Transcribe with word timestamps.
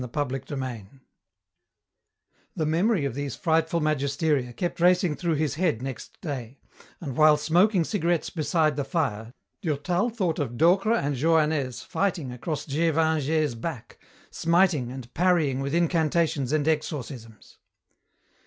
CHAPTER 0.11 0.37
XV 0.37 0.87
The 2.55 2.65
memory 2.65 3.05
of 3.05 3.13
these 3.13 3.35
frightful 3.35 3.81
magisteria 3.81 4.51
kept 4.51 4.79
racing 4.79 5.15
through 5.15 5.35
his 5.35 5.53
head 5.61 5.83
next 5.83 6.19
day, 6.21 6.59
and, 6.99 7.15
while 7.15 7.37
smoking 7.37 7.83
cigarettes 7.83 8.31
beside 8.31 8.77
the 8.77 8.83
fire, 8.83 9.35
Durtal 9.61 10.09
thought 10.09 10.39
of 10.39 10.57
Docre 10.57 10.93
and 10.95 11.15
Johannès 11.15 11.85
fighting 11.85 12.31
across 12.31 12.65
Gévingey's 12.65 13.53
back, 13.53 13.99
smiting 14.31 14.89
and 14.91 15.13
parrying 15.13 15.59
with 15.59 15.75
incantations 15.75 16.51
and 16.51 16.67
exorcisms. 16.67 17.59